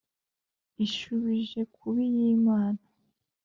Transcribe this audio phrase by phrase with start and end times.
[0.85, 2.81] Ishubije kuba iy’ Imana,